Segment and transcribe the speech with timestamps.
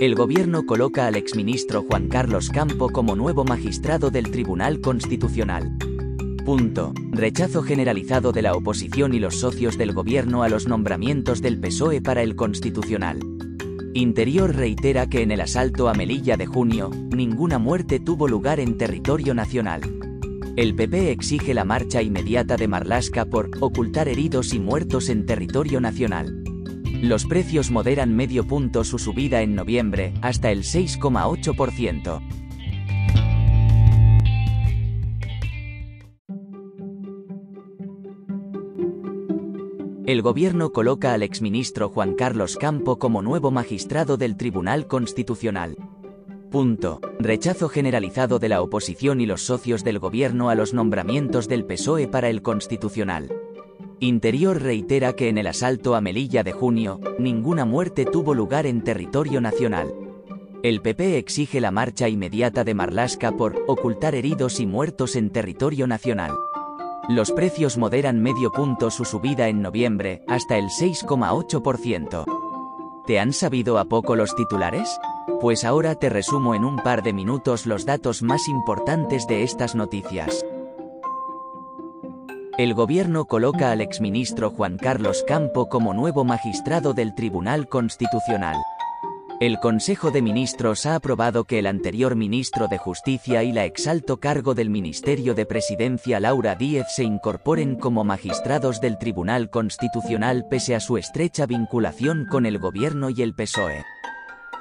[0.00, 5.76] El gobierno coloca al exministro Juan Carlos Campo como nuevo magistrado del Tribunal Constitucional.
[6.42, 6.94] Punto.
[7.10, 12.00] Rechazo generalizado de la oposición y los socios del gobierno a los nombramientos del PSOE
[12.00, 13.20] para el Constitucional.
[13.92, 18.78] Interior reitera que en el asalto a Melilla de junio, ninguna muerte tuvo lugar en
[18.78, 19.82] territorio nacional.
[20.56, 25.78] El PP exige la marcha inmediata de Marlasca por ocultar heridos y muertos en territorio
[25.78, 26.39] nacional.
[27.02, 32.20] Los precios moderan medio punto su subida en noviembre, hasta el 6,8%.
[40.04, 45.76] El gobierno coloca al exministro Juan Carlos Campo como nuevo magistrado del Tribunal Constitucional.
[46.50, 47.00] Punto.
[47.18, 52.08] Rechazo generalizado de la oposición y los socios del gobierno a los nombramientos del PSOE
[52.08, 53.32] para el Constitucional.
[54.02, 58.82] Interior reitera que en el asalto a Melilla de junio, ninguna muerte tuvo lugar en
[58.82, 59.92] territorio nacional.
[60.62, 65.86] El PP exige la marcha inmediata de Marlasca por ocultar heridos y muertos en territorio
[65.86, 66.32] nacional.
[67.10, 72.24] Los precios moderan medio punto su subida en noviembre, hasta el 6,8%.
[73.06, 74.98] ¿Te han sabido a poco los titulares?
[75.42, 79.74] Pues ahora te resumo en un par de minutos los datos más importantes de estas
[79.74, 80.42] noticias.
[82.60, 88.54] El gobierno coloca al exministro Juan Carlos Campo como nuevo magistrado del Tribunal Constitucional.
[89.40, 94.20] El Consejo de Ministros ha aprobado que el anterior ministro de Justicia y la exalto
[94.20, 100.74] cargo del Ministerio de Presidencia Laura Díez se incorporen como magistrados del Tribunal Constitucional pese
[100.74, 103.82] a su estrecha vinculación con el gobierno y el PSOE.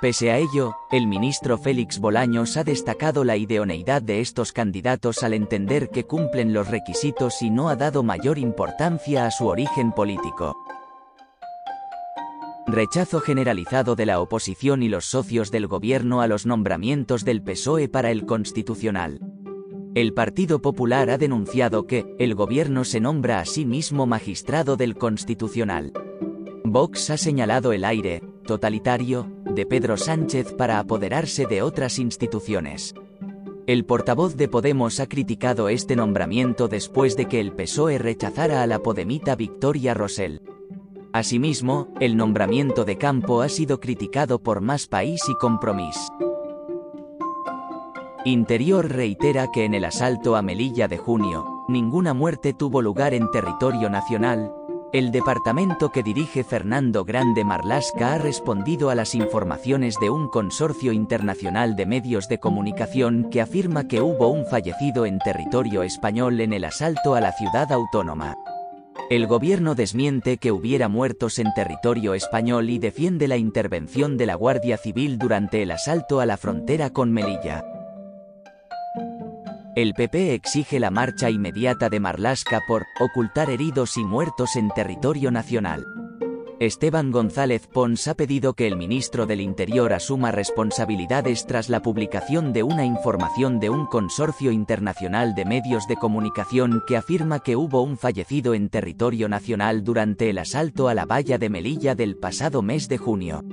[0.00, 5.34] Pese a ello, el ministro Félix Bolaños ha destacado la idoneidad de estos candidatos al
[5.34, 10.56] entender que cumplen los requisitos y no ha dado mayor importancia a su origen político.
[12.68, 17.88] Rechazo generalizado de la oposición y los socios del gobierno a los nombramientos del PSOE
[17.88, 19.18] para el Constitucional.
[19.96, 24.96] El Partido Popular ha denunciado que el gobierno se nombra a sí mismo magistrado del
[24.96, 25.92] Constitucional.
[26.62, 32.94] Vox ha señalado el aire, totalitario, de Pedro Sánchez para apoderarse de otras instituciones.
[33.66, 38.68] El portavoz de Podemos ha criticado este nombramiento después de que el PSOE rechazara a
[38.68, 40.42] la podemita Victoria Rosell.
[41.12, 46.06] Asimismo, el nombramiento de Campo ha sido criticado por Más País y Compromís.
[48.24, 53.28] Interior reitera que en el asalto a Melilla de junio, ninguna muerte tuvo lugar en
[53.32, 54.52] territorio nacional,
[54.92, 60.92] el departamento que dirige Fernando Grande Marlasca ha respondido a las informaciones de un consorcio
[60.92, 66.54] internacional de medios de comunicación que afirma que hubo un fallecido en territorio español en
[66.54, 68.36] el asalto a la ciudad autónoma.
[69.10, 74.34] El gobierno desmiente que hubiera muertos en territorio español y defiende la intervención de la
[74.34, 77.77] Guardia Civil durante el asalto a la frontera con Melilla.
[79.78, 85.30] El PP exige la marcha inmediata de Marlasca por ocultar heridos y muertos en territorio
[85.30, 85.86] nacional.
[86.58, 92.52] Esteban González Pons ha pedido que el ministro del Interior asuma responsabilidades tras la publicación
[92.52, 97.80] de una información de un consorcio internacional de medios de comunicación que afirma que hubo
[97.80, 102.62] un fallecido en territorio nacional durante el asalto a la valla de Melilla del pasado
[102.62, 103.44] mes de junio.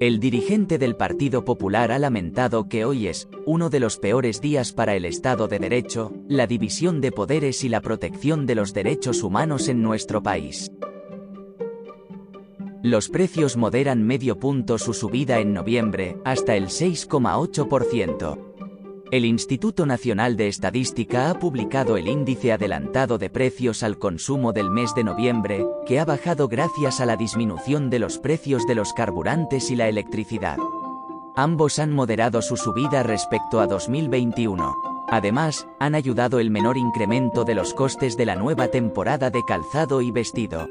[0.00, 4.72] El dirigente del Partido Popular ha lamentado que hoy es uno de los peores días
[4.72, 9.22] para el Estado de Derecho, la división de poderes y la protección de los derechos
[9.22, 10.72] humanos en nuestro país.
[12.82, 18.51] Los precios moderan medio punto su subida en noviembre, hasta el 6,8%.
[19.12, 24.70] El Instituto Nacional de Estadística ha publicado el índice adelantado de precios al consumo del
[24.70, 28.94] mes de noviembre, que ha bajado gracias a la disminución de los precios de los
[28.94, 30.56] carburantes y la electricidad.
[31.36, 34.74] Ambos han moderado su subida respecto a 2021.
[35.08, 40.00] Además, han ayudado el menor incremento de los costes de la nueva temporada de calzado
[40.00, 40.70] y vestido.